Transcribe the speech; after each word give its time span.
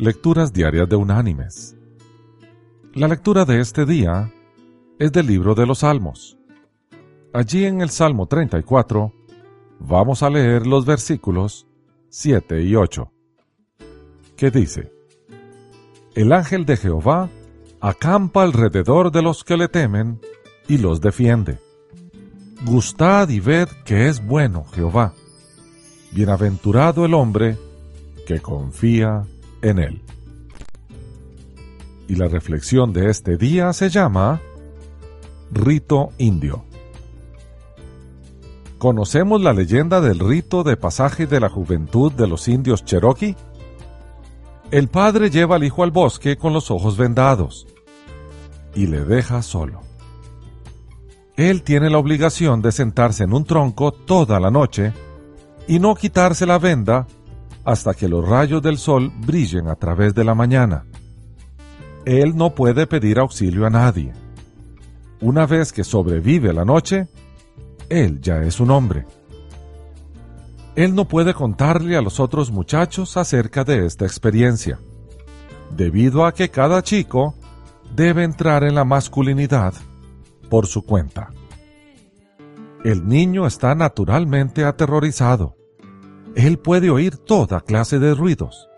Lecturas 0.00 0.52
Diarias 0.52 0.88
de 0.88 0.94
Unánimes. 0.94 1.76
La 2.94 3.08
lectura 3.08 3.44
de 3.44 3.60
este 3.60 3.84
día 3.84 4.32
es 4.96 5.10
del 5.10 5.26
libro 5.26 5.56
de 5.56 5.66
los 5.66 5.80
Salmos. 5.80 6.38
Allí 7.32 7.64
en 7.64 7.80
el 7.80 7.90
Salmo 7.90 8.26
34 8.26 9.12
vamos 9.80 10.22
a 10.22 10.30
leer 10.30 10.68
los 10.68 10.86
versículos 10.86 11.66
7 12.10 12.62
y 12.62 12.76
8, 12.76 13.10
que 14.36 14.52
dice, 14.52 14.92
El 16.14 16.32
ángel 16.32 16.64
de 16.64 16.76
Jehová 16.76 17.28
acampa 17.80 18.44
alrededor 18.44 19.10
de 19.10 19.22
los 19.22 19.42
que 19.42 19.56
le 19.56 19.66
temen 19.66 20.20
y 20.68 20.78
los 20.78 21.00
defiende. 21.00 21.58
Gustad 22.64 23.30
y 23.30 23.40
ved 23.40 23.66
que 23.84 24.06
es 24.06 24.24
bueno 24.24 24.64
Jehová. 24.64 25.12
Bienaventurado 26.12 27.04
el 27.04 27.14
hombre 27.14 27.58
que 28.28 28.38
confía 28.38 29.24
en 29.24 29.37
él. 29.62 30.02
Y 32.08 32.14
la 32.14 32.28
reflexión 32.28 32.92
de 32.92 33.10
este 33.10 33.36
día 33.36 33.72
se 33.72 33.90
llama 33.90 34.40
Rito 35.50 36.10
Indio. 36.18 36.64
¿Conocemos 38.78 39.42
la 39.42 39.52
leyenda 39.52 40.00
del 40.00 40.20
rito 40.20 40.62
de 40.62 40.76
pasaje 40.76 41.26
de 41.26 41.40
la 41.40 41.48
juventud 41.48 42.12
de 42.12 42.28
los 42.28 42.46
indios 42.46 42.84
Cherokee? 42.84 43.36
El 44.70 44.88
padre 44.88 45.30
lleva 45.30 45.56
al 45.56 45.64
hijo 45.64 45.82
al 45.82 45.90
bosque 45.90 46.36
con 46.36 46.52
los 46.52 46.70
ojos 46.70 46.96
vendados 46.96 47.66
y 48.74 48.86
le 48.86 49.04
deja 49.04 49.42
solo. 49.42 49.80
Él 51.36 51.62
tiene 51.62 51.90
la 51.90 51.98
obligación 51.98 52.62
de 52.62 52.72
sentarse 52.72 53.24
en 53.24 53.32
un 53.32 53.44
tronco 53.44 53.92
toda 53.92 54.38
la 54.40 54.50
noche 54.50 54.92
y 55.66 55.78
no 55.78 55.94
quitarse 55.94 56.46
la 56.46 56.58
venda 56.58 57.06
hasta 57.68 57.92
que 57.92 58.08
los 58.08 58.26
rayos 58.26 58.62
del 58.62 58.78
sol 58.78 59.12
brillen 59.14 59.68
a 59.68 59.74
través 59.74 60.14
de 60.14 60.24
la 60.24 60.34
mañana. 60.34 60.86
Él 62.06 62.34
no 62.34 62.54
puede 62.54 62.86
pedir 62.86 63.18
auxilio 63.18 63.66
a 63.66 63.70
nadie. 63.70 64.14
Una 65.20 65.44
vez 65.44 65.70
que 65.70 65.84
sobrevive 65.84 66.54
la 66.54 66.64
noche, 66.64 67.08
él 67.90 68.22
ya 68.22 68.40
es 68.40 68.58
un 68.58 68.70
hombre. 68.70 69.04
Él 70.76 70.94
no 70.94 71.04
puede 71.08 71.34
contarle 71.34 71.94
a 71.94 72.00
los 72.00 72.20
otros 72.20 72.50
muchachos 72.50 73.18
acerca 73.18 73.64
de 73.64 73.84
esta 73.84 74.06
experiencia, 74.06 74.78
debido 75.76 76.24
a 76.24 76.32
que 76.32 76.48
cada 76.48 76.82
chico 76.82 77.34
debe 77.94 78.24
entrar 78.24 78.64
en 78.64 78.76
la 78.76 78.86
masculinidad 78.86 79.74
por 80.48 80.66
su 80.66 80.86
cuenta. 80.86 81.32
El 82.82 83.06
niño 83.06 83.46
está 83.46 83.74
naturalmente 83.74 84.64
aterrorizado 84.64 85.57
él 86.34 86.58
puede 86.58 86.90
oír 86.90 87.16
toda 87.16 87.60
clase 87.60 87.98
de 87.98 88.14
ruidos, 88.14 88.68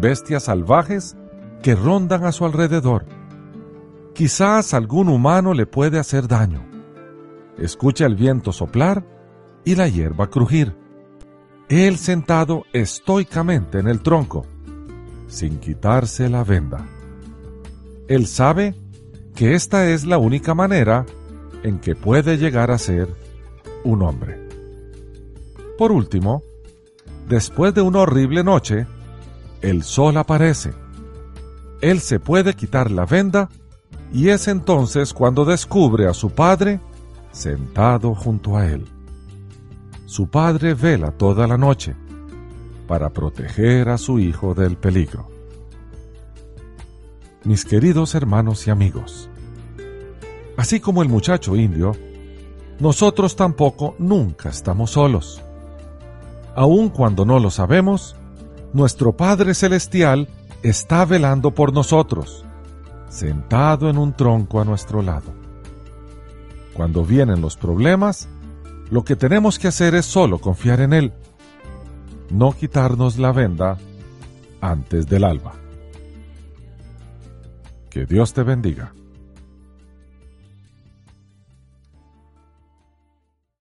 bestias 0.00 0.44
salvajes 0.44 1.16
que 1.62 1.74
rondan 1.74 2.24
a 2.24 2.32
su 2.32 2.44
alrededor. 2.44 3.04
Quizás 4.14 4.74
algún 4.74 5.08
humano 5.08 5.54
le 5.54 5.66
puede 5.66 5.98
hacer 5.98 6.26
daño. 6.26 6.66
Escucha 7.58 8.06
el 8.06 8.16
viento 8.16 8.52
soplar 8.52 9.04
y 9.64 9.74
la 9.74 9.88
hierba 9.88 10.28
crujir. 10.28 10.74
Él 11.68 11.98
sentado 11.98 12.64
estoicamente 12.72 13.78
en 13.78 13.86
el 13.86 14.00
tronco, 14.00 14.46
sin 15.28 15.58
quitarse 15.60 16.28
la 16.28 16.42
venda. 16.42 16.86
Él 18.08 18.26
sabe 18.26 18.74
que 19.34 19.54
esta 19.54 19.88
es 19.90 20.04
la 20.04 20.18
única 20.18 20.54
manera 20.54 21.06
en 21.62 21.78
que 21.78 21.94
puede 21.94 22.38
llegar 22.38 22.70
a 22.70 22.78
ser 22.78 23.08
un 23.84 24.02
hombre. 24.02 24.48
Por 25.78 25.92
último, 25.92 26.42
Después 27.30 27.72
de 27.72 27.80
una 27.80 28.00
horrible 28.00 28.42
noche, 28.42 28.88
el 29.62 29.84
sol 29.84 30.16
aparece. 30.16 30.74
Él 31.80 32.00
se 32.00 32.18
puede 32.18 32.54
quitar 32.54 32.90
la 32.90 33.06
venda 33.06 33.48
y 34.12 34.30
es 34.30 34.48
entonces 34.48 35.14
cuando 35.14 35.44
descubre 35.44 36.08
a 36.08 36.12
su 36.12 36.30
padre 36.30 36.80
sentado 37.30 38.16
junto 38.16 38.56
a 38.56 38.66
él. 38.66 38.84
Su 40.06 40.26
padre 40.26 40.74
vela 40.74 41.12
toda 41.12 41.46
la 41.46 41.56
noche 41.56 41.94
para 42.88 43.10
proteger 43.10 43.90
a 43.90 43.96
su 43.96 44.18
hijo 44.18 44.52
del 44.52 44.76
peligro. 44.76 45.28
Mis 47.44 47.64
queridos 47.64 48.16
hermanos 48.16 48.66
y 48.66 48.70
amigos, 48.70 49.30
así 50.56 50.80
como 50.80 51.00
el 51.00 51.08
muchacho 51.08 51.54
indio, 51.54 51.92
nosotros 52.80 53.36
tampoco 53.36 53.94
nunca 54.00 54.48
estamos 54.48 54.90
solos 54.90 55.44
aun 56.54 56.88
cuando 56.88 57.24
no 57.24 57.38
lo 57.38 57.50
sabemos, 57.50 58.16
nuestro 58.72 59.16
Padre 59.16 59.54
Celestial 59.54 60.28
está 60.62 61.04
velando 61.04 61.52
por 61.52 61.72
nosotros, 61.72 62.44
sentado 63.08 63.88
en 63.88 63.98
un 63.98 64.12
tronco 64.12 64.60
a 64.60 64.64
nuestro 64.64 65.02
lado. 65.02 65.32
Cuando 66.74 67.04
vienen 67.04 67.40
los 67.40 67.56
problemas, 67.56 68.28
lo 68.90 69.04
que 69.04 69.16
tenemos 69.16 69.58
que 69.58 69.68
hacer 69.68 69.94
es 69.94 70.06
solo 70.06 70.38
confiar 70.38 70.80
en 70.80 70.92
Él, 70.92 71.12
no 72.30 72.52
quitarnos 72.52 73.18
la 73.18 73.32
venda 73.32 73.78
antes 74.60 75.06
del 75.08 75.24
alba. 75.24 75.54
Que 77.88 78.06
Dios 78.06 78.32
te 78.32 78.42
bendiga. 78.44 78.92